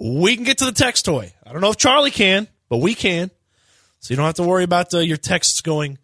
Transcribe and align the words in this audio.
we 0.00 0.34
can 0.34 0.44
get 0.44 0.58
to 0.58 0.64
the 0.64 0.72
text 0.72 1.04
toy. 1.04 1.32
I 1.46 1.52
don't 1.52 1.60
know 1.60 1.70
if 1.70 1.76
Charlie 1.76 2.10
can, 2.10 2.48
but 2.68 2.78
we 2.78 2.94
can. 2.94 3.30
So 4.00 4.12
you 4.12 4.16
don't 4.16 4.26
have 4.26 4.34
to 4.36 4.42
worry 4.42 4.64
about 4.64 4.92
uh, 4.94 5.00
your 5.00 5.18
texts 5.18 5.60
going 5.60 5.98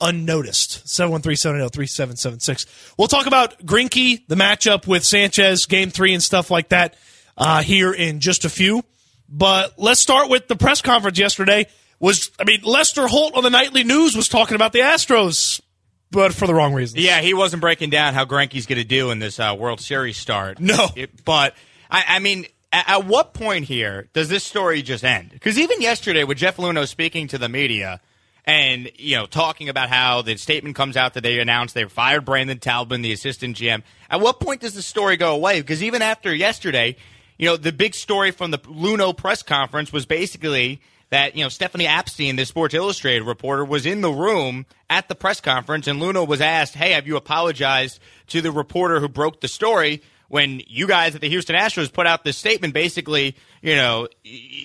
unnoticed. 0.00 0.86
713-780-3776. 0.86 2.94
We'll 2.96 3.08
talk 3.08 3.26
about 3.26 3.58
Greinke, 3.64 4.26
the 4.26 4.36
matchup 4.36 4.86
with 4.86 5.04
Sanchez, 5.04 5.66
game 5.66 5.90
three 5.90 6.14
and 6.14 6.22
stuff 6.22 6.50
like 6.50 6.70
that 6.70 6.96
uh, 7.36 7.60
here 7.62 7.92
in 7.92 8.20
just 8.20 8.46
a 8.46 8.48
few. 8.48 8.82
But 9.28 9.74
let's 9.76 10.00
start 10.00 10.30
with 10.30 10.48
the 10.48 10.56
press 10.56 10.80
conference 10.80 11.18
yesterday. 11.18 11.66
Was 11.98 12.30
I 12.38 12.44
mean 12.44 12.60
Lester 12.62 13.06
Holt 13.06 13.36
on 13.36 13.42
the 13.42 13.50
nightly 13.50 13.82
news 13.82 14.14
was 14.14 14.28
talking 14.28 14.54
about 14.54 14.72
the 14.72 14.80
Astros, 14.80 15.62
but 16.10 16.34
for 16.34 16.46
the 16.46 16.54
wrong 16.54 16.74
reasons. 16.74 17.02
Yeah, 17.02 17.22
he 17.22 17.32
wasn't 17.34 17.62
breaking 17.62 17.90
down 17.90 18.14
how 18.14 18.24
Greinke's 18.26 18.66
going 18.66 18.78
to 18.78 18.84
do 18.84 19.10
in 19.10 19.18
this 19.18 19.40
uh, 19.40 19.56
World 19.58 19.80
Series 19.80 20.18
start. 20.18 20.60
No, 20.60 20.88
it, 20.94 21.24
but 21.24 21.54
I, 21.90 22.04
I 22.08 22.18
mean, 22.18 22.46
at, 22.76 22.88
at, 22.88 23.06
what 23.06 23.32
point 23.32 23.64
here 23.64 24.08
does 24.12 24.28
this 24.28 24.44
story 24.44 24.82
just 24.82 25.02
end? 25.02 25.30
Because 25.30 25.58
even 25.58 25.80
yesterday, 25.80 26.24
with 26.24 26.36
Jeff 26.36 26.58
Luhnow 26.58 26.86
speaking 26.86 27.26
to 27.28 27.38
the 27.38 27.48
media 27.48 28.00
and 28.44 28.90
you 28.96 29.16
know 29.16 29.24
talking 29.24 29.70
about 29.70 29.88
how 29.88 30.20
the 30.20 30.36
statement 30.36 30.76
comes 30.76 30.96
out 30.96 31.14
that 31.14 31.22
they 31.22 31.38
announced 31.40 31.74
they 31.74 31.84
fired 31.84 32.26
Brandon 32.26 32.58
Taubman, 32.58 33.02
the 33.02 33.12
assistant 33.12 33.56
GM. 33.56 33.82
At 34.10 34.20
what 34.20 34.40
point 34.40 34.60
does 34.60 34.74
the 34.74 34.82
story 34.82 35.16
go 35.16 35.34
away? 35.34 35.60
Because 35.60 35.82
even 35.82 36.02
after 36.02 36.34
yesterday, 36.34 36.96
you 37.38 37.46
know, 37.46 37.56
the 37.56 37.72
big 37.72 37.94
story 37.94 38.30
from 38.30 38.50
the 38.50 38.58
Luhnow 38.58 39.16
press 39.16 39.42
conference 39.42 39.90
was 39.90 40.04
basically 40.04 40.80
that 41.08 41.34
you 41.34 41.42
know 41.42 41.48
Stephanie 41.48 41.86
Apstein, 41.86 42.36
the 42.36 42.44
Sports 42.44 42.74
Illustrated 42.74 43.24
reporter, 43.24 43.64
was 43.64 43.86
in 43.86 44.02
the 44.02 44.12
room 44.12 44.66
at 44.90 45.08
the 45.08 45.14
press 45.14 45.40
conference, 45.40 45.86
and 45.86 45.98
Luhnow 45.98 46.26
was 46.26 46.42
asked, 46.42 46.74
"Hey, 46.74 46.92
have 46.92 47.06
you 47.06 47.16
apologized 47.16 48.00
to 48.26 48.42
the 48.42 48.50
reporter 48.50 49.00
who 49.00 49.08
broke 49.08 49.40
the 49.40 49.48
story?" 49.48 50.02
When 50.28 50.60
you 50.66 50.86
guys 50.86 51.14
at 51.14 51.20
the 51.20 51.28
Houston 51.28 51.54
Astros 51.54 51.92
put 51.92 52.06
out 52.06 52.24
this 52.24 52.36
statement 52.36 52.74
basically, 52.74 53.36
you 53.62 53.76
know, 53.76 54.08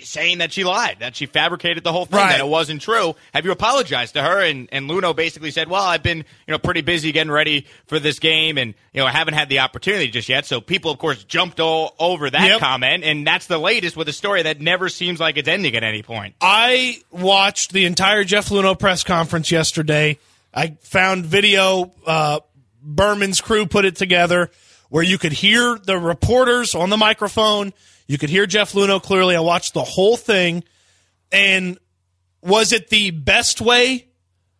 saying 0.03 0.39
that 0.39 0.51
she 0.51 0.63
lied, 0.63 0.97
that 0.99 1.15
she 1.15 1.25
fabricated 1.27 1.83
the 1.83 1.91
whole 1.91 2.05
thing, 2.05 2.17
right. 2.17 2.31
that 2.31 2.39
it 2.39 2.47
wasn't 2.47 2.81
true. 2.81 3.15
Have 3.33 3.45
you 3.45 3.51
apologized 3.51 4.15
to 4.15 4.21
her? 4.21 4.41
And, 4.41 4.69
and 4.71 4.89
Luhnow 4.89 5.15
basically 5.15 5.51
said, 5.51 5.69
well, 5.69 5.83
I've 5.83 6.03
been, 6.03 6.17
you 6.17 6.51
know, 6.51 6.57
pretty 6.57 6.81
busy 6.81 7.11
getting 7.11 7.31
ready 7.31 7.67
for 7.85 7.99
this 7.99 8.19
game 8.19 8.57
and, 8.57 8.73
you 8.93 9.01
know, 9.01 9.07
I 9.07 9.11
haven't 9.11 9.35
had 9.35 9.49
the 9.49 9.59
opportunity 9.59 10.07
just 10.09 10.29
yet. 10.29 10.45
So 10.45 10.61
people, 10.61 10.91
of 10.91 10.97
course, 10.97 11.23
jumped 11.23 11.59
all 11.59 11.95
over 11.99 12.29
that 12.29 12.47
yep. 12.47 12.59
comment. 12.59 13.03
And 13.03 13.25
that's 13.25 13.47
the 13.47 13.57
latest 13.57 13.95
with 13.95 14.09
a 14.09 14.13
story 14.13 14.43
that 14.43 14.61
never 14.61 14.89
seems 14.89 15.19
like 15.19 15.37
it's 15.37 15.47
ending 15.47 15.75
at 15.75 15.83
any 15.83 16.01
point. 16.01 16.35
I 16.41 17.01
watched 17.11 17.71
the 17.71 17.85
entire 17.85 18.23
Jeff 18.23 18.49
Luhnow 18.49 18.77
press 18.77 19.03
conference 19.03 19.51
yesterday. 19.51 20.17
I 20.53 20.77
found 20.81 21.25
video, 21.25 21.91
uh, 22.05 22.39
Berman's 22.83 23.41
crew 23.41 23.67
put 23.67 23.85
it 23.85 23.95
together 23.95 24.49
where 24.91 25.03
you 25.03 25.17
could 25.17 25.31
hear 25.31 25.77
the 25.77 25.97
reporters 25.97 26.75
on 26.75 26.89
the 26.89 26.97
microphone. 26.97 27.71
You 28.07 28.17
could 28.17 28.29
hear 28.29 28.45
Jeff 28.45 28.73
Luhnow 28.73 29.01
clearly. 29.01 29.37
I 29.37 29.39
watched 29.39 29.73
the 29.73 29.85
whole 29.85 30.17
thing. 30.17 30.65
And 31.31 31.77
was 32.41 32.73
it 32.73 32.89
the 32.89 33.11
best 33.11 33.61
way 33.61 34.07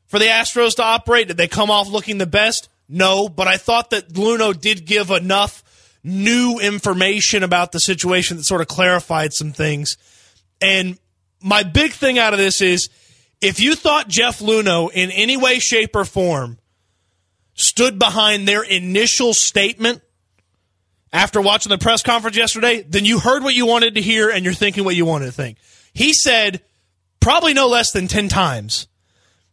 for 0.07 0.19
the 0.19 0.25
Astros 0.27 0.77
to 0.77 0.83
operate? 0.83 1.27
Did 1.27 1.35
they 1.35 1.49
come 1.49 1.69
off 1.69 1.89
looking 1.89 2.17
the 2.17 2.25
best? 2.25 2.69
No, 2.87 3.27
but 3.27 3.49
I 3.49 3.57
thought 3.57 3.89
that 3.89 4.13
Luhnow 4.13 4.57
did 4.57 4.85
give 4.85 5.11
enough 5.11 5.65
new 6.01 6.59
information 6.59 7.43
about 7.43 7.73
the 7.73 7.81
situation 7.81 8.37
that 8.37 8.43
sort 8.43 8.61
of 8.61 8.69
clarified 8.69 9.33
some 9.33 9.51
things. 9.51 9.97
And 10.61 10.97
my 11.41 11.63
big 11.63 11.91
thing 11.91 12.17
out 12.17 12.31
of 12.31 12.39
this 12.39 12.61
is 12.61 12.87
if 13.41 13.59
you 13.59 13.75
thought 13.75 14.07
Jeff 14.07 14.39
Luhnow 14.39 14.91
in 14.93 15.11
any 15.11 15.35
way, 15.35 15.59
shape, 15.59 15.93
or 15.93 16.05
form 16.05 16.57
stood 17.53 17.99
behind 17.99 18.47
their 18.47 18.63
initial 18.63 19.33
statement 19.33 20.01
after 21.13 21.41
watching 21.41 21.69
the 21.69 21.77
press 21.77 22.03
conference 22.03 22.37
yesterday, 22.37 22.81
then 22.81 23.05
you 23.05 23.19
heard 23.19 23.43
what 23.43 23.53
you 23.53 23.65
wanted 23.65 23.95
to 23.95 24.01
hear 24.01 24.29
and 24.29 24.45
you're 24.45 24.53
thinking 24.53 24.83
what 24.83 24.95
you 24.95 25.05
wanted 25.05 25.25
to 25.25 25.31
think. 25.31 25.57
He 25.93 26.13
said 26.13 26.61
probably 27.19 27.53
no 27.53 27.67
less 27.67 27.91
than 27.91 28.07
10 28.07 28.29
times 28.29 28.87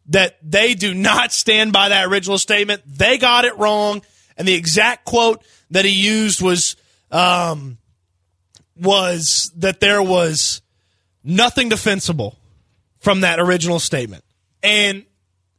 that 0.06 0.38
they 0.42 0.74
do 0.74 0.94
not 0.94 1.32
stand 1.32 1.72
by 1.72 1.90
that 1.90 2.06
original 2.06 2.38
statement. 2.38 2.82
They 2.86 3.18
got 3.18 3.44
it 3.44 3.56
wrong. 3.58 4.02
And 4.36 4.46
the 4.46 4.54
exact 4.54 5.04
quote 5.04 5.42
that 5.70 5.84
he 5.84 5.90
used 5.90 6.40
was, 6.40 6.76
um, 7.10 7.78
was 8.76 9.52
that 9.56 9.80
there 9.80 10.02
was 10.02 10.62
nothing 11.24 11.68
defensible 11.68 12.38
from 13.00 13.20
that 13.20 13.40
original 13.40 13.80
statement. 13.80 14.24
And 14.62 15.04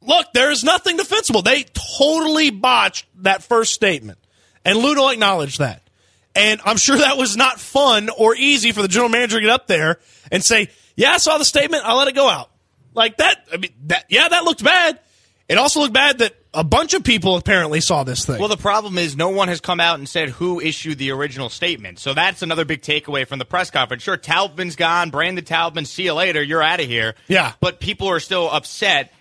look, 0.02 0.28
there 0.34 0.50
is 0.50 0.64
nothing 0.64 0.98
defensible. 0.98 1.42
They 1.42 1.66
totally 1.98 2.50
botched 2.50 3.06
that 3.24 3.44
first 3.44 3.74
statement. 3.74 4.18
And 4.66 4.78
Luhnow 4.80 5.14
acknowledged 5.14 5.60
that. 5.60 5.89
And 6.36 6.62
I'm 6.64 6.78
sure 6.78 6.98
that 6.98 7.18
was 7.18 7.36
not 7.36 7.60
fun 7.60 8.10
or 8.10 8.36
easy 8.36 8.72
for 8.72 8.82
the 8.82 8.88
general 8.88 9.10
manager 9.10 9.38
to 9.38 9.42
get 9.42 9.50
up 9.50 9.68
there 9.68 10.00
and 10.32 10.44
say, 10.44 10.70
"Yeah, 10.96 11.12
I 11.12 11.18
saw 11.18 11.38
the 11.38 11.46
statement. 11.46 11.84
I'll 11.86 11.98
let 11.98 12.08
it 12.08 12.16
go 12.16 12.30
out." 12.30 12.50
Like 12.94 13.18
that. 13.18 13.48
I 13.52 13.58
mean, 13.58 13.72
that 13.88 14.06
yeah, 14.10 14.28
that 14.28 14.44
looked 14.44 14.64
bad. 14.64 15.00
It 15.48 15.58
also 15.58 15.80
looked 15.80 15.94
bad 15.94 16.20
that 16.20 16.36
a 16.54 16.64
bunch 16.64 16.94
of 16.94 17.04
people 17.04 17.36
apparently 17.36 17.82
saw 17.82 18.04
this 18.04 18.26
thing. 18.26 18.40
Well, 18.40 18.50
the 18.50 18.58
problem 18.58 18.98
is 19.00 19.16
no 19.16 19.30
one 19.30 19.48
has 19.48 19.60
come 19.60 19.80
out 19.80 19.98
and 19.98 20.08
said 20.08 20.30
who 20.30 20.60
issued 20.60 21.00
the 21.00 21.12
original 21.12 21.50
statement. 21.50 21.98
So 22.00 22.14
that's 22.14 22.44
another 22.44 22.66
big 22.66 22.82
takeaway 22.82 23.28
from 23.28 23.40
the 23.40 23.46
press 23.46 23.72
conference. 23.72 24.04
Sure, 24.04 24.18
Taubman's 24.18 24.76
gone. 24.76 25.10
Brandon 25.10 25.44
Taubman, 25.44 25.88
see 25.88 26.04
you 26.04 26.14
later. 26.14 26.42
You're 26.42 26.62
out 26.62 26.80
of 26.80 26.86
here. 26.86 27.16
Yeah. 27.28 27.54
But 27.60 27.80
people 27.80 28.10
are 28.10 28.20
still 28.20 28.50
upset 28.50 29.12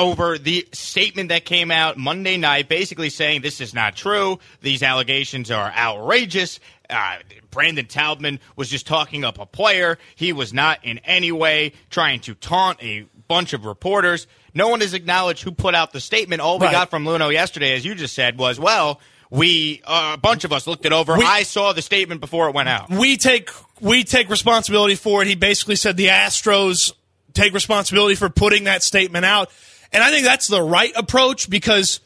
over 0.00 0.38
the 0.38 0.66
statement 0.72 1.28
that 1.28 1.44
came 1.44 1.70
out 1.70 1.98
Monday 1.98 2.38
night, 2.38 2.68
basically 2.68 3.10
saying 3.10 3.42
this 3.42 3.60
is 3.60 3.74
not 3.74 3.94
true. 3.94 4.38
These 4.62 4.82
allegations 4.82 5.50
are 5.50 5.70
outrageous. 5.70 6.58
Uh, 6.88 7.18
Brandon 7.50 7.84
Taubman 7.84 8.40
was 8.56 8.68
just 8.68 8.86
talking 8.86 9.24
up 9.24 9.38
a 9.38 9.46
player. 9.46 9.98
He 10.16 10.32
was 10.32 10.52
not 10.52 10.84
in 10.84 10.98
any 10.98 11.30
way 11.30 11.72
trying 11.90 12.20
to 12.20 12.34
taunt 12.34 12.82
a 12.82 13.06
bunch 13.28 13.52
of 13.52 13.66
reporters. 13.66 14.26
No 14.54 14.68
one 14.68 14.80
has 14.80 14.94
acknowledged 14.94 15.42
who 15.42 15.52
put 15.52 15.74
out 15.74 15.92
the 15.92 16.00
statement. 16.00 16.40
All 16.40 16.58
we 16.58 16.66
right. 16.66 16.72
got 16.72 16.90
from 16.90 17.04
Luhnow 17.04 17.30
yesterday, 17.30 17.74
as 17.74 17.84
you 17.84 17.94
just 17.94 18.14
said, 18.14 18.38
was, 18.38 18.58
well, 18.58 19.00
we 19.30 19.82
uh, 19.84 20.12
a 20.14 20.18
bunch 20.18 20.44
of 20.44 20.52
us 20.52 20.66
looked 20.66 20.86
it 20.86 20.92
over. 20.92 21.16
We, 21.16 21.24
I 21.24 21.44
saw 21.44 21.72
the 21.72 21.82
statement 21.82 22.20
before 22.20 22.48
it 22.48 22.54
went 22.54 22.68
out. 22.68 22.90
We 22.90 23.16
take 23.16 23.50
we 23.80 24.02
take 24.02 24.28
responsibility 24.28 24.96
for 24.96 25.22
it. 25.22 25.28
He 25.28 25.36
basically 25.36 25.76
said 25.76 25.96
the 25.96 26.08
Astros 26.08 26.92
take 27.32 27.54
responsibility 27.54 28.16
for 28.16 28.28
putting 28.28 28.64
that 28.64 28.82
statement 28.82 29.24
out. 29.24 29.50
And 29.92 30.02
I 30.02 30.10
think 30.10 30.24
that's 30.24 30.46
the 30.46 30.62
right 30.62 30.92
approach 30.96 31.50
because 31.50 32.00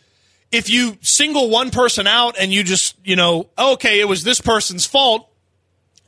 if 0.50 0.70
you 0.70 0.96
single 1.02 1.50
one 1.50 1.70
person 1.70 2.06
out 2.06 2.36
and 2.38 2.52
you 2.52 2.62
just, 2.62 2.96
you 3.04 3.16
know, 3.16 3.48
okay, 3.58 4.00
it 4.00 4.06
was 4.06 4.24
this 4.24 4.40
person's 4.40 4.86
fault, 4.86 5.28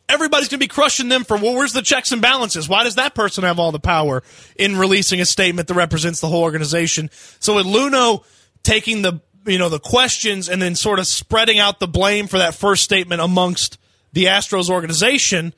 everybody's 0.08 0.48
going 0.48 0.60
to 0.60 0.64
be 0.64 0.68
crushing 0.68 1.08
them 1.08 1.24
for, 1.24 1.36
well, 1.36 1.54
where's 1.54 1.72
the 1.72 1.82
checks 1.82 2.12
and 2.12 2.22
balances? 2.22 2.68
Why 2.68 2.84
does 2.84 2.94
that 2.94 3.14
person 3.14 3.44
have 3.44 3.58
all 3.58 3.72
the 3.72 3.80
power 3.80 4.22
in 4.56 4.76
releasing 4.76 5.20
a 5.20 5.26
statement 5.26 5.68
that 5.68 5.74
represents 5.74 6.20
the 6.20 6.28
whole 6.28 6.42
organization? 6.42 7.10
So 7.40 7.56
with 7.56 7.66
Luhnow 7.66 8.24
taking 8.62 9.02
the, 9.02 9.20
you 9.44 9.58
know, 9.58 9.68
the 9.68 9.80
questions 9.80 10.48
and 10.48 10.62
then 10.62 10.74
sort 10.74 10.98
of 10.98 11.06
spreading 11.06 11.58
out 11.58 11.80
the 11.80 11.88
blame 11.88 12.26
for 12.26 12.38
that 12.38 12.54
first 12.54 12.84
statement 12.84 13.20
amongst 13.20 13.78
the 14.12 14.26
Astros 14.26 14.70
organization, 14.70 15.54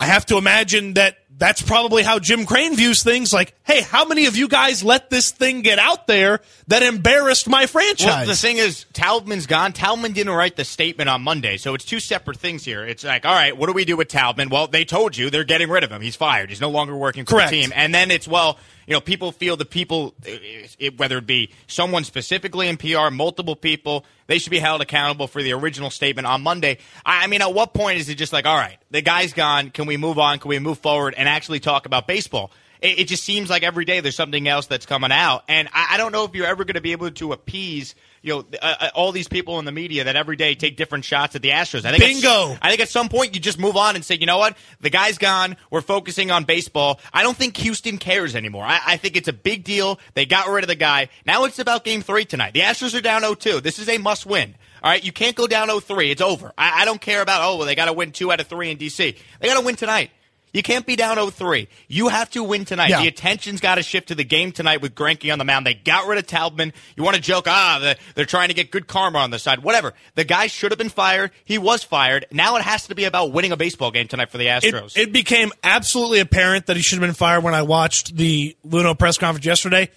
I 0.00 0.06
have 0.06 0.26
to 0.26 0.36
imagine 0.36 0.94
that 0.94 1.18
that's 1.36 1.62
probably 1.62 2.02
how 2.02 2.18
Jim 2.18 2.46
Crane 2.46 2.76
views 2.76 3.02
things. 3.02 3.32
Like, 3.32 3.54
hey, 3.64 3.82
how 3.82 4.04
many 4.04 4.26
of 4.26 4.36
you 4.36 4.48
guys 4.48 4.84
let 4.84 5.10
this 5.10 5.30
thing 5.30 5.62
get 5.62 5.78
out 5.78 6.06
there 6.06 6.40
that 6.68 6.82
embarrassed 6.82 7.48
my 7.48 7.66
franchise? 7.66 8.06
Well, 8.06 8.26
the 8.26 8.36
thing 8.36 8.58
is, 8.58 8.86
Taubman's 8.92 9.46
gone. 9.46 9.72
Taubman 9.72 10.14
didn't 10.14 10.32
write 10.32 10.56
the 10.56 10.64
statement 10.64 11.08
on 11.08 11.22
Monday, 11.22 11.56
so 11.56 11.74
it's 11.74 11.84
two 11.84 12.00
separate 12.00 12.38
things 12.38 12.64
here. 12.64 12.86
It's 12.86 13.04
like, 13.04 13.26
all 13.26 13.34
right, 13.34 13.56
what 13.56 13.66
do 13.66 13.72
we 13.72 13.84
do 13.84 13.96
with 13.96 14.08
Taubman? 14.08 14.50
Well, 14.50 14.68
they 14.68 14.84
told 14.84 15.16
you 15.16 15.30
they're 15.30 15.44
getting 15.44 15.68
rid 15.70 15.82
of 15.82 15.90
him. 15.90 16.02
He's 16.02 16.16
fired. 16.16 16.50
He's 16.50 16.60
no 16.60 16.70
longer 16.70 16.96
working 16.96 17.24
for 17.24 17.32
Correct. 17.32 17.50
the 17.50 17.62
team. 17.62 17.72
And 17.74 17.92
then 17.92 18.10
it's 18.10 18.28
well, 18.28 18.58
you 18.86 18.94
know, 18.94 19.00
people 19.00 19.32
feel 19.32 19.56
the 19.56 19.64
people, 19.64 20.14
it, 20.24 20.98
whether 20.98 21.18
it 21.18 21.26
be 21.26 21.50
someone 21.66 22.04
specifically 22.04 22.68
in 22.68 22.76
PR, 22.76 23.10
multiple 23.10 23.56
people, 23.56 24.04
they 24.26 24.38
should 24.38 24.50
be 24.50 24.58
held 24.58 24.80
accountable 24.80 25.26
for 25.26 25.42
the 25.42 25.52
original 25.52 25.90
statement 25.90 26.26
on 26.26 26.42
Monday. 26.42 26.78
I, 27.04 27.24
I 27.24 27.26
mean, 27.26 27.42
at 27.42 27.52
what 27.52 27.74
point 27.74 27.98
is 27.98 28.08
it 28.08 28.16
just 28.16 28.32
like, 28.32 28.46
all 28.46 28.56
right, 28.56 28.78
the 28.90 29.02
guy's 29.02 29.32
gone. 29.32 29.70
Can 29.70 29.86
we 29.86 29.96
move 29.96 30.18
on? 30.18 30.38
Can 30.38 30.48
we 30.48 30.58
move 30.58 30.78
forward 30.78 31.14
and 31.16 31.28
actually 31.28 31.60
talk 31.60 31.86
about 31.86 32.06
baseball? 32.06 32.50
It, 32.80 33.00
it 33.00 33.08
just 33.08 33.24
seems 33.24 33.50
like 33.50 33.62
every 33.62 33.84
day 33.84 34.00
there's 34.00 34.16
something 34.16 34.46
else 34.48 34.66
that's 34.66 34.86
coming 34.86 35.12
out. 35.12 35.44
And 35.48 35.68
I, 35.72 35.88
I 35.92 35.96
don't 35.96 36.12
know 36.12 36.24
if 36.24 36.34
you're 36.34 36.46
ever 36.46 36.64
going 36.64 36.74
to 36.74 36.80
be 36.80 36.92
able 36.92 37.10
to 37.10 37.32
appease– 37.32 37.94
you 38.24 38.32
know, 38.32 38.44
uh, 38.62 38.74
uh, 38.80 38.88
all 38.94 39.12
these 39.12 39.28
people 39.28 39.58
in 39.58 39.66
the 39.66 39.72
media 39.72 40.04
that 40.04 40.16
every 40.16 40.34
day 40.36 40.54
take 40.54 40.78
different 40.78 41.04
shots 41.04 41.36
at 41.36 41.42
the 41.42 41.50
Astros. 41.50 41.84
I 41.84 41.90
think 41.90 42.02
Bingo. 42.02 42.56
I 42.62 42.70
think 42.70 42.80
at 42.80 42.88
some 42.88 43.10
point 43.10 43.34
you 43.34 43.40
just 43.40 43.58
move 43.58 43.76
on 43.76 43.96
and 43.96 44.04
say, 44.04 44.14
you 44.14 44.24
know 44.24 44.38
what, 44.38 44.56
the 44.80 44.88
guy's 44.88 45.18
gone. 45.18 45.58
We're 45.70 45.82
focusing 45.82 46.30
on 46.30 46.44
baseball. 46.44 47.00
I 47.12 47.22
don't 47.22 47.36
think 47.36 47.54
Houston 47.58 47.98
cares 47.98 48.34
anymore. 48.34 48.64
I, 48.64 48.80
I 48.86 48.96
think 48.96 49.16
it's 49.16 49.28
a 49.28 49.32
big 49.34 49.62
deal. 49.62 50.00
They 50.14 50.24
got 50.24 50.48
rid 50.48 50.64
of 50.64 50.68
the 50.68 50.74
guy. 50.74 51.10
Now 51.26 51.44
it's 51.44 51.58
about 51.58 51.84
Game 51.84 52.00
Three 52.00 52.24
tonight. 52.24 52.54
The 52.54 52.60
Astros 52.60 52.98
are 52.98 53.02
down 53.02 53.20
0-2. 53.20 53.62
This 53.62 53.78
is 53.78 53.90
a 53.90 53.98
must 53.98 54.24
win. 54.24 54.54
All 54.82 54.90
right, 54.90 55.04
you 55.04 55.12
can't 55.12 55.36
go 55.36 55.46
down 55.46 55.68
0-3. 55.68 56.10
It's 56.10 56.22
over. 56.22 56.50
I, 56.56 56.82
I 56.82 56.84
don't 56.86 57.02
care 57.02 57.20
about 57.20 57.42
oh 57.42 57.58
well 57.58 57.66
they 57.66 57.74
got 57.74 57.86
to 57.86 57.92
win 57.92 58.12
two 58.12 58.32
out 58.32 58.40
of 58.40 58.46
three 58.46 58.70
in 58.70 58.78
DC. 58.78 59.18
They 59.40 59.48
got 59.48 59.58
to 59.58 59.66
win 59.66 59.76
tonight. 59.76 60.10
You 60.54 60.62
can't 60.62 60.86
be 60.86 60.94
down 60.94 61.16
0-3. 61.16 61.66
You 61.88 62.08
have 62.08 62.30
to 62.30 62.42
win 62.44 62.64
tonight. 62.64 62.88
Yeah. 62.88 63.02
The 63.02 63.08
attention's 63.08 63.60
got 63.60 63.74
to 63.74 63.82
shift 63.82 64.08
to 64.08 64.14
the 64.14 64.22
game 64.22 64.52
tonight 64.52 64.80
with 64.80 64.94
Greinke 64.94 65.30
on 65.32 65.38
the 65.38 65.44
mound. 65.44 65.66
They 65.66 65.74
got 65.74 66.06
rid 66.06 66.16
of 66.16 66.28
Taubman. 66.28 66.72
You 66.96 67.02
want 67.02 67.16
to 67.16 67.20
joke, 67.20 67.46
ah, 67.48 67.94
they're, 68.14 68.24
trying 68.24 68.48
to 68.48 68.54
get 68.54 68.70
good 68.70 68.86
karma 68.86 69.18
on 69.18 69.30
the 69.32 69.40
side. 69.40 69.64
Whatever. 69.64 69.94
The 70.14 70.22
guy 70.22 70.46
should 70.46 70.70
have 70.70 70.78
been 70.78 70.88
fired. 70.90 71.32
He 71.44 71.58
was 71.58 71.82
fired. 71.82 72.26
Now 72.30 72.54
it 72.54 72.62
has 72.62 72.86
to 72.86 72.94
be 72.94 73.02
about 73.02 73.32
winning 73.32 73.50
a 73.50 73.56
baseball 73.56 73.90
game 73.90 74.06
tonight 74.06 74.30
for 74.30 74.38
the 74.38 74.46
It, 74.46 74.62
Astros. 74.62 74.96
it 74.96 75.12
became 75.12 75.50
absolutely 75.64 76.20
apparent 76.20 76.66
that 76.66 76.76
he 76.76 76.82
should 76.82 77.00
have 77.00 77.06
been 77.06 77.14
fired 77.14 77.42
when 77.42 77.54
I 77.54 77.62
watched 77.62 78.16
the 78.16 78.56
Luhnow 78.64 78.96
press 78.96 79.18
conference 79.18 79.44
yesterday. 79.44 79.90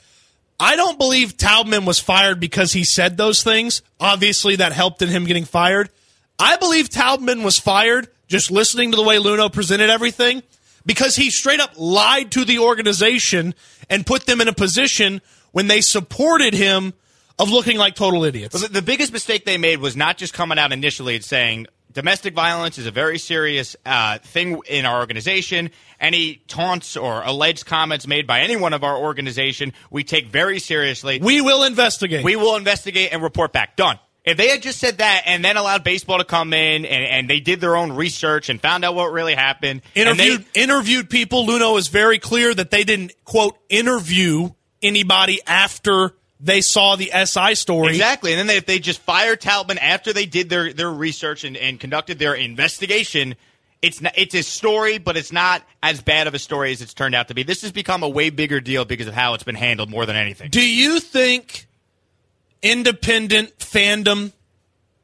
I 0.59 0.75
don't 0.75 0.97
believe 0.97 1.37
Taubman 1.37 1.85
was 1.85 1.99
fired 1.99 2.39
because 2.39 2.73
he 2.73 2.83
said 2.83 3.15
those 3.15 3.43
things. 3.43 3.83
Obviously, 3.99 4.55
that 4.55 4.71
helped 4.71 5.03
in 5.03 5.09
him 5.09 5.25
getting 5.25 5.45
fired. 5.45 5.89
I 6.39 6.57
believe 6.57 6.89
Taubman 6.89 7.43
was 7.43 7.59
fired 7.59 8.07
just 8.27 8.51
listening 8.51 8.91
to 8.91 8.97
the 8.97 9.03
way 9.03 9.17
Luhnow 9.17 9.51
presented 9.51 9.89
everything 9.89 10.43
because 10.85 11.15
he 11.15 11.29
straight 11.29 11.59
up 11.59 11.71
lied 11.77 12.31
to 12.31 12.45
the 12.45 12.59
organization 12.59 13.53
and 13.89 14.05
put 14.05 14.25
them 14.25 14.41
in 14.41 14.47
a 14.47 14.53
position 14.53 15.21
when 15.51 15.67
they 15.67 15.81
supported 15.81 16.53
him 16.53 16.93
of 17.39 17.49
looking 17.49 17.77
like 17.77 17.95
total 17.95 18.23
idiots. 18.23 18.67
The, 18.67 18.81
biggest 18.81 19.13
mistake 19.13 19.45
they 19.45 19.57
made 19.57 19.79
was 19.79 19.95
not 19.95 20.17
just 20.17 20.33
coming 20.33 20.57
out 20.57 20.71
initially 20.71 21.15
and 21.15 21.23
saying 21.23 21.67
domestic 21.93 22.33
violence 22.33 22.77
is 22.77 22.85
a 22.87 22.91
very 22.91 23.19
serious 23.19 23.75
uh, 23.85 24.17
thing 24.19 24.59
in 24.67 24.85
our 24.85 24.99
organization. 24.99 25.69
Any 25.99 26.41
taunts 26.47 26.97
or 26.97 27.21
alleged 27.23 27.65
comments 27.65 28.07
made 28.07 28.27
by 28.27 28.41
anyone 28.41 28.73
of 28.73 28.83
our 28.83 28.97
organization, 28.97 29.73
we 29.91 30.03
take 30.03 30.27
very 30.27 30.59
seriously. 30.59 31.19
We 31.21 31.41
will 31.41 31.63
investigate. 31.63 32.23
We 32.23 32.35
will 32.35 32.55
investigate 32.55 33.13
and 33.13 33.21
report 33.21 33.53
back. 33.53 33.75
Done. 33.75 33.99
If 34.27 34.35
they 34.35 34.49
had 34.49 34.61
just 34.61 34.79
said 34.79 34.97
that 34.97 35.23
and 35.25 35.43
then 35.43 35.55
allowed 35.55 35.85
baseball 35.85 36.17
to 36.17 36.25
come 36.25 36.53
in 36.53 36.85
and, 36.85 37.03
and 37.05 37.29
they 37.29 37.39
did 37.39 37.61
their 37.61 37.77
own 37.77 37.93
research 37.93 38.49
and 38.49 38.61
found 38.61 38.83
out 38.83 38.93
what 38.93 39.13
really 39.13 39.33
happened, 39.33 39.81
interviewed 39.95 40.45
they- 40.53 40.61
interviewed 40.61 41.09
people. 41.09 41.47
Luhnow 41.47 41.79
is 41.79 41.87
very 41.87 42.19
clear 42.19 42.53
that 42.53 42.69
they 42.69 42.83
didn't 42.83 43.13
quote 43.23 43.57
interview 43.69 44.49
anybody 44.81 45.39
after 45.47 46.13
they 46.41 46.59
saw 46.59 46.97
the 46.97 47.09
SI 47.25 47.55
story. 47.55 47.93
Exactly. 47.93 48.33
And 48.33 48.39
then 48.39 48.47
they, 48.47 48.57
if 48.57 48.65
they 48.65 48.79
just 48.79 48.99
fired 48.99 49.39
Talbot 49.39 49.77
after 49.81 50.11
they 50.11 50.25
did 50.25 50.49
their, 50.49 50.73
their 50.73 50.91
research 50.91 51.45
and, 51.45 51.55
and 51.55 51.79
conducted 51.79 52.19
their 52.19 52.33
investigation, 52.33 53.35
it's 53.81 54.01
not, 54.01 54.13
it's 54.17 54.35
a 54.35 54.43
story, 54.43 54.97
but 54.97 55.15
it's 55.15 55.31
not 55.31 55.63
as 55.81 56.01
bad 56.01 56.27
of 56.27 56.33
a 56.33 56.39
story 56.39 56.73
as 56.73 56.81
it's 56.81 56.93
turned 56.93 57.15
out 57.15 57.29
to 57.29 57.33
be. 57.33 57.43
This 57.43 57.61
has 57.61 57.71
become 57.71 58.03
a 58.03 58.09
way 58.09 58.29
bigger 58.29 58.59
deal 58.59 58.85
because 58.85 59.07
of 59.07 59.13
how 59.13 59.35
it's 59.35 59.43
been 59.43 59.55
handled 59.55 59.89
more 59.89 60.05
than 60.05 60.15
anything. 60.15 60.49
Do 60.49 60.67
you 60.67 60.99
think 60.99 61.66
independent 62.61 63.57
fandom 63.59 64.33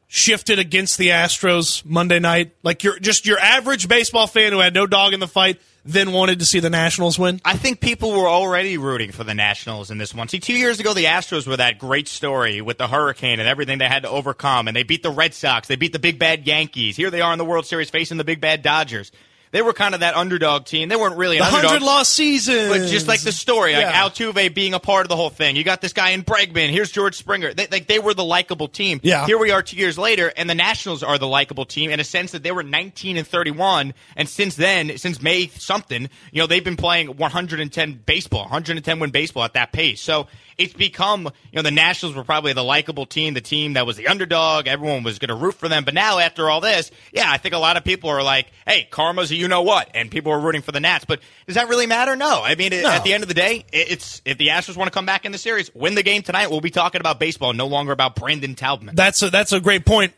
shifted 0.08 0.60
against 0.60 0.98
the 0.98 1.10
Astros 1.10 1.84
Monday 1.86 2.20
night? 2.20 2.56
Like 2.64 2.84
you're 2.84 3.00
just 3.00 3.26
your 3.26 3.40
average 3.40 3.88
baseball 3.88 4.28
fan 4.28 4.52
who 4.52 4.60
had 4.60 4.74
no 4.74 4.88
dog 4.88 5.14
in 5.14 5.20
the 5.20 5.28
fight, 5.28 5.60
then 5.86 6.12
wanted 6.14 6.40
to 6.40 6.46
see 6.46 6.60
the 6.60 6.70
Nationals 6.70 7.20
win. 7.20 7.42
I 7.44 7.58
think 7.58 7.82
people 7.82 8.12
were 8.12 8.28
already 8.28 8.78
rooting 8.78 9.12
for 9.12 9.24
the 9.24 9.34
Nationals 9.34 9.92
in 9.92 9.98
this 9.98 10.14
one. 10.14 10.28
See, 10.28 10.40
two 10.40 10.54
years 10.54 10.80
ago, 10.80 10.94
the 10.94 11.06
Astros 11.06 11.46
were 11.46 11.58
that 11.58 11.78
great 11.78 12.08
story 12.08 12.62
with 12.62 12.78
the 12.78 12.88
hurricane 12.88 13.40
and 13.40 13.50
everything 13.50 13.80
they 13.80 13.88
had 13.88 14.04
to 14.04 14.10
overcome, 14.10 14.68
and 14.68 14.78
they 14.78 14.84
beat 14.84 15.04
the 15.04 15.12
Red 15.12 15.34
Sox. 15.34 15.68
They 15.68 15.76
beat 15.76 15.92
the 15.92 16.00
big 16.00 16.20
bad 16.20 16.48
Yankees. 16.48 16.96
Here 16.96 17.10
they 17.10 17.22
are 17.22 17.34
in 17.34 17.38
the 17.38 17.46
World 17.46 17.66
Series 17.66 17.90
facing 17.90 18.18
the 18.18 18.24
big 18.24 18.40
bad 18.40 18.62
Dodgers. 18.62 19.12
They 19.54 19.62
were 19.62 19.72
kind 19.72 19.94
of 19.94 20.02
that 20.02 20.16
underdog 20.16 20.66
team. 20.66 20.90
They 20.90 20.96
weren't 20.96 21.16
really 21.16 21.38
an 21.38 21.44
The 21.44 21.48
underdog. 21.48 21.72
hundred 21.72 21.86
loss 21.86 22.10
season, 22.10 22.70
But 22.70 22.88
just 22.90 23.08
like 23.08 23.22
the 23.22 23.32
story, 23.32 23.74
like 23.74 23.84
Yeah. 23.84 24.04
Altuve 24.10 24.54
being 24.54 24.74
a 24.74 24.80
part 24.80 25.06
of 25.06 25.10
the 25.10 25.16
whole 25.16 25.30
thing. 25.30 25.56
You 25.56 25.64
got 25.64 25.80
this 25.80 25.94
guy 25.94 26.10
in 26.10 26.24
Bregman. 26.24 26.72
Here's 26.72 26.92
George 26.92 27.16
Springer. 27.16 27.54
They, 27.54 27.68
like 27.68 27.88
they 27.88 28.00
were 28.00 28.14
the 28.16 28.24
likable 28.24 28.68
team. 28.68 29.00
Yeah. 29.04 29.26
Here 29.28 29.38
we 29.38 29.52
are 29.52 29.62
two 29.62 29.78
years 29.78 29.98
later, 29.98 30.34
and 30.36 30.50
the 30.50 30.56
Nationals 30.56 31.04
are 31.04 31.20
the 31.20 31.28
likable 31.28 31.66
team 31.66 31.92
in 31.92 32.00
a 32.00 32.04
sense 32.04 32.32
that 32.32 32.42
they 32.42 32.52
were 32.52 32.64
19 32.64 33.16
and 33.16 33.28
31, 33.28 33.94
and 34.16 34.28
since 34.28 34.56
then, 34.56 34.98
since 34.98 35.22
May 35.22 35.48
something, 35.48 36.10
you 36.32 36.42
know, 36.42 36.48
they've 36.48 36.64
been 36.64 36.76
playing 36.76 37.16
110 37.18 38.02
baseball, 38.08 38.42
110 38.42 39.00
win 39.00 39.12
baseball 39.12 39.44
at 39.44 39.54
that 39.54 39.72
pace. 39.72 40.02
So 40.02 40.26
it's 40.58 40.74
become, 40.74 41.26
you 41.26 41.56
know, 41.56 41.62
the 41.62 41.72
Nationals 41.72 42.16
were 42.16 42.24
probably 42.24 42.54
the 42.54 42.64
likable 42.64 43.06
team, 43.06 43.34
the 43.34 43.42
team 43.42 43.74
that 43.74 43.86
was 43.86 43.98
the 43.98 44.08
underdog. 44.08 44.68
Everyone 44.68 45.04
was 45.04 45.20
going 45.20 45.30
to 45.30 45.36
root 45.36 45.56
for 45.56 45.68
them. 45.68 45.84
But 45.84 45.94
now, 45.94 46.20
after 46.20 46.50
all 46.50 46.62
this, 46.62 46.92
yeah, 47.12 47.26
I 47.32 47.38
think 47.38 47.54
a 47.56 47.58
lot 47.58 47.78
of 47.78 47.84
people 47.84 48.10
are 48.10 48.22
like, 48.24 48.48
hey, 48.68 48.88
karma's 48.92 49.32
a 49.32 49.36
you 49.36 49.48
know 49.48 49.62
what, 49.64 49.90
and 49.94 50.12
people 50.12 50.32
are 50.32 50.40
rooting 50.40 50.62
for 50.62 50.72
the 50.72 50.80
Nats. 50.80 51.06
But 51.06 51.20
does 51.48 51.56
that 51.56 51.70
really 51.70 51.88
matter? 51.88 52.16
No. 52.16 52.42
I 52.44 52.56
mean, 52.56 52.72
No. 52.72 52.90
at 52.90 53.04
the 53.04 53.14
end 53.14 53.24
of 53.24 53.28
the 53.30 53.36
day, 53.36 53.66
it's 53.74 54.22
if 54.26 54.38
the 54.38 54.48
Astros 54.50 54.78
want 54.78 54.88
to 54.92 54.94
come 54.94 55.06
back 55.06 55.26
in 55.26 55.32
the 55.32 55.38
series, 55.38 55.74
win 55.74 55.96
the 55.96 56.04
game 56.04 56.22
tonight, 56.22 56.50
we'll 56.52 56.62
be 56.62 56.70
talking 56.72 57.02
about 57.02 57.20
baseball, 57.20 57.54
no 57.54 57.68
longer 57.68 57.92
about 57.92 58.16
Brandon 58.16 58.56
Taubman. 58.56 58.96
That's 58.96 59.22
a, 59.22 59.30
that's 59.30 59.52
a 59.54 59.60
great 59.60 59.86
point. 59.86 60.14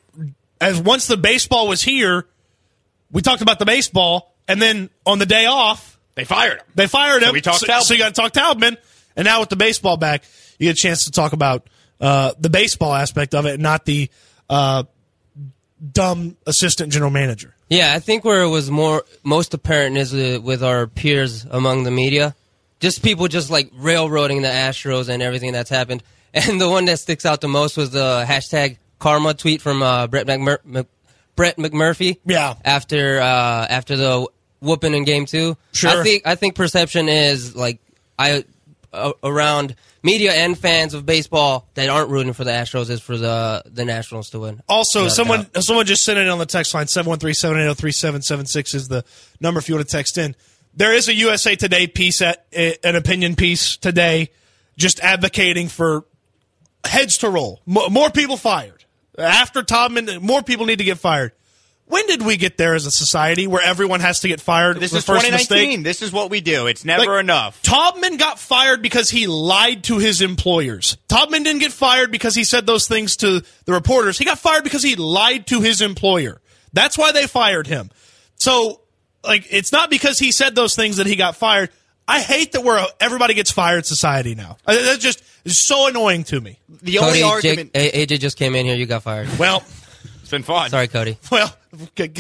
As 0.62 0.80
once 0.80 1.08
the 1.08 1.18
baseball 1.18 1.68
was 1.68 1.82
here, 1.82 2.26
we 3.12 3.22
talked 3.22 3.42
about 3.42 3.60
the 3.60 3.66
baseball, 3.66 4.34
and 4.48 4.62
then 4.62 4.90
on 5.06 5.20
the 5.20 5.26
day 5.26 5.46
off, 5.46 6.00
They 6.16 6.24
fired 6.24 6.60
him. 6.60 6.66
They 6.76 6.88
fired 6.88 7.24
him. 7.24 7.34
we 7.34 7.42
talked 7.42 7.60
so, 7.60 7.68
Taubman. 7.68 7.82
so 7.82 7.94
you 7.94 8.00
got 8.00 8.16
to 8.16 8.22
talk 8.22 8.32
Taubman. 8.34 8.78
And 9.16 9.26
now 9.26 9.40
with 9.40 9.50
the 9.50 9.56
baseball 9.56 9.98
back, 9.98 10.24
you 10.60 10.68
get 10.68 10.78
a 10.78 10.80
chance 10.80 11.06
to 11.06 11.12
talk 11.12 11.34
about 11.34 11.68
uh, 12.00 12.34
the 12.40 12.50
baseball 12.50 12.94
aspect 12.94 13.34
of 13.34 13.46
it, 13.46 13.60
not 13.60 13.86
the 13.86 14.10
uh, 14.50 14.84
dumb 15.92 16.38
assistant 16.46 16.92
general 16.92 17.12
manager. 17.12 17.54
Yeah, 17.70 17.94
I 17.94 18.00
think 18.00 18.24
where 18.24 18.42
it 18.42 18.50
was 18.50 18.70
more 18.70 19.04
most 19.24 19.54
apparent 19.54 19.98
is 19.98 20.14
with 20.14 20.64
our 20.64 20.88
peers 20.88 21.46
among 21.50 21.84
the 21.84 21.92
media, 21.92 22.36
just 22.80 23.02
people 23.02 23.28
just 23.28 23.50
like 23.50 23.72
railroading 23.74 24.44
the 24.44 24.50
Astros 24.50 25.10
and 25.10 25.24
everything 25.24 25.52
that's 25.52 25.70
happened. 25.70 26.04
And 26.38 26.60
the 26.60 26.70
one 26.70 26.84
that 26.86 27.00
sticks 27.00 27.26
out 27.26 27.40
the 27.40 27.48
most 27.48 27.78
was 27.78 27.92
the 27.92 28.26
hashtag 28.28 28.76
karma 29.00 29.34
tweet 29.34 29.62
from 29.62 29.82
uh, 29.82 30.08
Brett, 30.08 30.28
McMur- 30.28 30.66
Mc- 30.66 30.90
Brett 31.38 31.56
McMurphy. 31.56 32.20
Yeah. 32.26 32.56
After 32.66 33.22
uh, 33.22 33.68
after 33.70 33.96
the 33.96 34.28
whooping 34.60 34.94
in 34.94 35.06
Game 35.06 35.26
Two. 35.26 35.56
Sure. 35.72 36.02
I 36.02 36.04
think 36.04 36.28
I 36.28 36.36
think 36.36 36.56
perception 36.56 37.08
is 37.08 37.56
like 37.56 37.80
I 38.20 38.44
uh, 38.96 39.14
around 39.24 39.76
media 40.04 40.32
and 40.34 40.58
fans 40.58 40.94
of 40.94 41.06
baseball 41.06 41.68
that 41.74 41.90
aren't 41.90 42.10
rooting 42.10 42.34
for 42.34 42.44
the 42.44 42.52
Astros 42.52 42.90
is 42.90 43.02
for 43.02 43.18
the 43.18 43.64
the 43.66 43.86
Nationals 43.86 44.30
to 44.32 44.40
win. 44.40 44.62
Also, 44.68 45.08
someone 45.08 45.48
someone 45.62 45.86
just 45.86 46.04
sent 46.04 46.18
it 46.18 46.28
on 46.28 46.40
the 46.40 46.46
text 46.46 46.74
line 46.74 46.86
713-780-3776 46.86 48.76
is 48.76 48.88
the 48.88 49.04
number 49.40 49.60
if 49.60 49.70
you 49.70 49.76
want 49.76 49.88
to 49.88 49.92
text 49.92 50.18
in. 50.18 50.36
There 50.74 50.94
is 50.94 51.08
a 51.08 51.14
USA 51.14 51.56
Today 51.56 51.88
piece 51.88 52.22
at 52.22 52.46
an 52.54 52.96
opinion 52.96 53.36
piece 53.36 53.78
today 53.78 54.32
just 54.78 55.00
advocating 55.00 55.68
for 55.68 56.06
heads 56.84 57.18
to 57.20 57.30
roll. 57.30 57.62
More 57.66 58.10
people 58.10 58.38
fired. 58.38 58.84
After 59.18 59.64
Taubman, 59.64 60.22
more 60.22 60.42
people 60.42 60.66
need 60.66 60.80
to 60.80 60.84
get 60.84 60.98
fired. 60.98 61.32
When 61.88 62.08
did 62.08 62.24
we 62.24 62.36
get 62.38 62.58
there 62.58 62.74
as 62.74 62.88
a 62.88 62.92
society 62.92 63.46
where 63.46 63.62
everyone 63.62 64.00
has 64.00 64.22
to 64.22 64.28
get 64.28 64.42
fired 64.42 64.80
This 64.80 64.92
for 64.92 64.98
is 64.98 65.06
first 65.06 65.26
2019. 65.26 65.68
mistake? 65.82 65.84
This 65.84 66.02
is 66.02 66.12
what 66.12 66.32
we 66.32 66.42
do. 66.42 66.66
It's 66.66 66.84
never 66.84 67.06
Like, 67.16 67.20
enough. 67.24 67.62
Taubman 67.62 68.18
got 68.18 68.40
fired 68.40 68.82
because 68.82 69.10
he 69.12 69.28
lied 69.28 69.84
to 69.86 70.00
his 70.00 70.22
employers. 70.22 70.98
Taubman 71.08 71.44
didn't 71.44 71.60
get 71.60 71.72
fired 71.72 72.12
because 72.12 72.34
he 72.34 72.44
said 72.44 72.66
those 72.66 72.88
things 72.88 73.16
to 73.18 73.44
the 73.66 73.72
reporters. 73.74 74.18
He 74.18 74.26
got 74.26 74.40
fired 74.40 74.64
because 74.64 74.82
he 74.82 74.96
lied 74.96 75.46
to 75.48 75.62
his 75.62 75.82
employer. 75.82 76.42
That's 76.74 76.98
why 76.98 77.12
they 77.12 77.28
fired 77.28 77.68
him. 77.68 77.92
So, 78.38 78.82
like, 79.24 79.46
it's 79.52 79.72
not 79.72 79.90
because 79.92 80.18
he 80.18 80.32
said 80.32 80.56
those 80.56 80.76
things 80.76 80.98
that 80.98 81.06
he 81.06 81.16
got 81.16 81.36
fired. 81.36 81.70
I 82.08 82.20
hate 82.22 82.52
that 82.54 82.64
we're 82.64 82.78
a, 82.78 82.88
everybody 83.00 83.34
gets 83.36 83.52
fired 83.52 83.86
society 83.86 84.36
now. 84.36 84.58
Uh, 84.66 84.74
That's 84.74 84.98
just 85.04 85.24
it's 85.46 85.66
so 85.68 85.88
annoying 85.88 86.24
to 86.26 86.42
me. 86.42 86.60
The 86.82 87.00
only 87.00 87.22
argument. 87.24 87.74
Jake, 87.74 87.94
AJ 87.94 88.20
just 88.20 88.38
came 88.38 88.56
in 88.56 88.66
here. 88.66 88.76
You 88.76 88.86
got 88.88 89.04
fired. 89.04 89.28
Well, 89.40 89.64
it's 90.22 90.30
been 90.30 90.44
fun. 90.44 90.70
Sorry, 90.70 90.88
Cody. 90.88 91.18
well, 91.32 91.46
okay, 91.46 91.56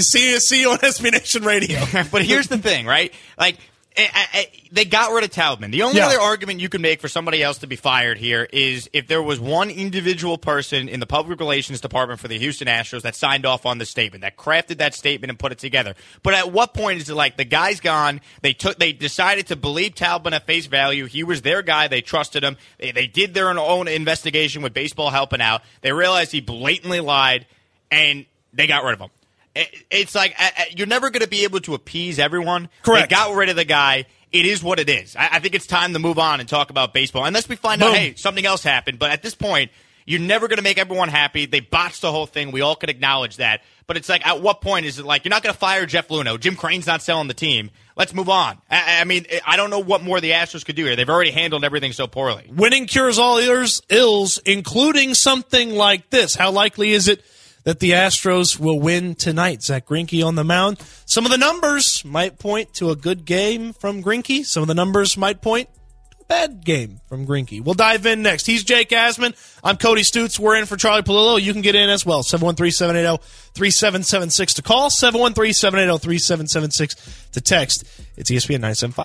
see 0.01 0.31
you, 0.31 0.39
see 0.39 0.61
you 0.61 0.71
on 0.71 0.77
SB 0.79 1.11
Nation 1.11 1.43
Radio. 1.43 1.79
but 2.11 2.23
here's 2.23 2.47
the 2.47 2.57
thing, 2.57 2.85
right? 2.85 3.13
Like, 3.37 3.57
I, 3.97 4.09
I, 4.33 4.47
they 4.73 4.83
got 4.83 5.13
rid 5.13 5.23
of 5.23 5.29
Taubman. 5.31 5.71
The 5.71 5.83
only 5.83 5.99
Yeah. 5.99 6.07
other 6.07 6.19
argument 6.19 6.59
you 6.59 6.67
can 6.67 6.81
make 6.81 6.99
for 6.99 7.07
somebody 7.07 7.41
else 7.41 7.59
to 7.59 7.67
be 7.67 7.77
fired 7.77 8.17
here 8.17 8.45
is 8.51 8.89
if 8.91 9.07
there 9.07 9.23
was 9.23 9.39
one 9.39 9.69
individual 9.69 10.37
person 10.37 10.89
in 10.89 10.99
the 10.99 11.05
public 11.05 11.39
relations 11.39 11.79
department 11.79 12.19
for 12.19 12.27
the 12.27 12.37
Houston 12.37 12.67
Astros 12.67 13.03
that 13.03 13.15
signed 13.15 13.45
off 13.45 13.65
on 13.65 13.77
the 13.77 13.85
statement, 13.85 14.23
that 14.23 14.35
crafted 14.35 14.79
that 14.79 14.95
statement 14.95 15.29
and 15.29 15.39
put 15.39 15.53
it 15.53 15.59
together. 15.59 15.95
But 16.23 16.33
at 16.33 16.51
what 16.51 16.73
point 16.73 16.99
is 17.01 17.09
it 17.09 17.15
like 17.15 17.37
the 17.37 17.45
guy's 17.45 17.79
gone? 17.79 18.19
They 18.41 18.51
took, 18.51 18.77
they 18.79 18.91
decided 18.91 19.47
to 19.47 19.55
believe 19.55 19.95
Taubman 19.95 20.33
at 20.33 20.45
face 20.45 20.65
value. 20.65 21.05
He 21.05 21.23
was 21.23 21.41
their 21.41 21.61
guy. 21.61 21.87
They 21.87 22.01
trusted 22.01 22.43
him. 22.43 22.57
They, 22.79 22.91
they 22.91 23.07
did 23.07 23.33
their 23.33 23.47
own 23.57 23.87
investigation 23.87 24.61
with 24.61 24.73
baseball 24.73 25.09
helping 25.09 25.39
out. 25.39 25.61
They 25.79 25.93
realized 25.93 26.33
he 26.33 26.41
blatantly 26.41 26.99
lied, 26.99 27.45
and 27.89 28.25
they 28.51 28.67
got 28.67 28.83
rid 28.83 28.95
of 28.95 28.99
him. 28.99 29.09
It- 29.55 29.85
It's 29.89 30.15
like 30.15 30.35
uh, 30.39 30.49
uh, 30.57 30.63
you're 30.75 30.87
never 30.87 31.09
going 31.09 31.21
to 31.23 31.27
be 31.29 31.43
able 31.43 31.59
to 31.61 31.73
appease 31.73 32.19
everyone. 32.19 32.69
Correct. 32.83 33.09
They 33.09 33.15
got 33.15 33.33
rid 33.35 33.49
of 33.49 33.55
the 33.55 33.65
guy. 33.65 34.05
It 34.31 34.45
is 34.45 34.61
what 34.61 34.79
it 34.79 34.89
is. 34.89 35.15
I, 35.15 35.39
think 35.39 35.55
it's 35.55 35.65
time 35.67 35.93
to 35.93 35.99
move 35.99 36.19
on 36.19 36.41
and 36.41 36.49
talk 36.49 36.69
about 36.69 36.93
baseball. 36.93 37.23
Unless 37.23 37.47
we 37.47 37.55
find 37.55 37.81
out, 37.81 37.93
hey, 37.95 38.15
something 38.15 38.45
else 38.45 38.63
happened. 38.63 38.99
But 38.99 39.11
at 39.11 39.23
this 39.23 39.33
point, 39.33 39.71
you're 40.05 40.19
never 40.19 40.49
going 40.49 40.57
to 40.57 40.63
make 40.63 40.77
everyone 40.77 41.07
happy. 41.07 41.45
They 41.45 41.61
botched 41.61 42.01
the 42.01 42.11
whole 42.11 42.25
thing. 42.25 42.51
We 42.51 42.59
all 42.59 42.75
could 42.75 42.89
acknowledge 42.89 43.37
that. 43.37 43.61
But 43.87 43.95
it's 43.95 44.09
like, 44.09 44.27
at 44.27 44.41
what 44.41 44.59
point 44.59 44.87
is 44.87 44.99
it 44.99 45.05
like 45.05 45.23
you're 45.23 45.29
not 45.29 45.41
going 45.41 45.53
to 45.53 45.59
fire 45.59 45.85
Jeff 45.85 46.09
Luhnow? 46.09 46.37
Jim 46.37 46.57
Crane's 46.57 46.85
not 46.85 47.01
selling 47.01 47.29
the 47.29 47.33
team. 47.33 47.71
Let's 47.95 48.13
move 48.13 48.27
on. 48.27 48.57
I, 48.69 48.99
I 48.99 49.03
mean, 49.05 49.25
I 49.47 49.55
don't 49.55 49.69
know 49.69 49.79
what 49.79 50.03
more 50.03 50.19
the 50.19 50.31
Astros 50.31 50.65
could 50.65 50.75
do 50.75 50.83
here. 50.83 50.97
They've 50.97 51.09
already 51.09 51.31
handled 51.31 51.63
everything 51.63 51.93
so 51.93 52.05
poorly. 52.05 52.51
Winning 52.53 52.87
cures 52.87 53.17
all 53.17 53.37
ills, 53.37 53.81
ills, 53.89 54.37
including 54.39 55.13
something 55.13 55.75
like 55.75 56.09
this. 56.09 56.35
How 56.35 56.51
likely 56.51 56.91
is 56.91 57.07
it 57.07 57.23
that 57.65 57.79
the 57.79 57.91
Astros 57.91 58.57
will 58.59 58.79
win 58.79 59.13
tonight. 59.15 59.61
Zack 59.61 59.87
Greinke 59.87 60.25
on 60.25 60.35
the 60.35 60.45
mound. 60.45 60.79
Some 61.05 61.25
of 61.25 61.31
the 61.31 61.37
numbers 61.37 62.01
might 62.05 62.39
point 62.39 62.73
to 62.75 62.91
a 62.91 62.95
good 62.95 63.25
game 63.25 63.73
from 63.73 64.01
Greinke. 64.01 64.45
Some 64.45 64.61
of 64.61 64.67
the 64.67 64.75
numbers 64.75 65.17
might 65.17 65.41
point 65.41 65.67
to 66.11 66.17
a 66.21 66.25
bad 66.25 66.63
game 66.63 67.01
from 67.09 67.27
Greinke. 67.27 67.61
We'll 67.63 67.73
dive 67.73 68.05
in 68.05 68.21
next. 68.21 68.45
He's 68.45 68.63
Jake 68.63 68.89
Asman. 68.89 69.35
I'm 69.63 69.77
Cody 69.77 70.03
Stoots. 70.03 70.39
We're 70.39 70.57
in 70.57 70.67
for 70.67 70.77
Charlie 70.77 71.01
Pallilo. 71.01 71.37
You 71.37 71.53
can 71.53 71.63
get 71.63 71.73
in 71.75 71.89
as 71.89 72.05
well. 72.05 72.21
713-780-3776 72.21 74.55
to 74.55 74.61
call. 74.61 74.91
713-780-3776 74.91 77.31
to 77.31 77.41
text. 77.41 77.83
It's 78.15 78.29
ESPN 78.31 78.61
975. 78.61 79.03